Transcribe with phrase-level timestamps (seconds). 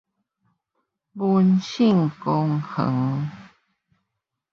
[1.13, 3.29] 文盛公園